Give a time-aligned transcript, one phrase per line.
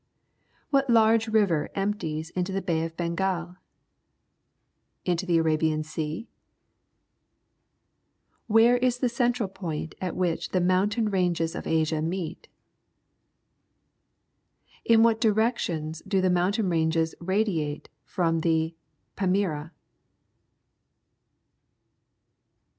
[0.71, 3.57] What large river empties into the Bay of Bengal?
[5.05, 6.27] Into the Arabian Sea?
[8.47, 12.47] Where is the central point at which the moun tain ranges of Asia meet?
[14.83, 18.73] In what directions do the mountain ranges radiate from the
[19.15, 19.69] Pamirs?